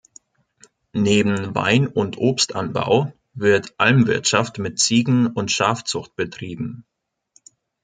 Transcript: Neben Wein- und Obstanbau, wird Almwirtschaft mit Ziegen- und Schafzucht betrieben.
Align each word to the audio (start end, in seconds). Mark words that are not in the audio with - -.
Neben 0.93 1.53
Wein- 1.53 1.85
und 1.87 2.17
Obstanbau, 2.17 3.13
wird 3.35 3.75
Almwirtschaft 3.77 4.57
mit 4.57 4.79
Ziegen- 4.79 5.27
und 5.27 5.51
Schafzucht 5.51 6.15
betrieben. 6.15 6.87